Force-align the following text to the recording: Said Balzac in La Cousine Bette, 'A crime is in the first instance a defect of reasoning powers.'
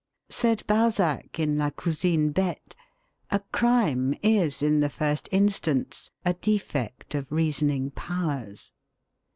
Said 0.29 0.65
Balzac 0.65 1.37
in 1.39 1.59
La 1.59 1.69
Cousine 1.69 2.31
Bette, 2.31 2.73
'A 3.29 3.39
crime 3.51 4.15
is 4.23 4.63
in 4.63 4.79
the 4.79 4.89
first 4.89 5.29
instance 5.31 6.09
a 6.25 6.33
defect 6.33 7.13
of 7.13 7.31
reasoning 7.31 7.91
powers.' 7.91 8.73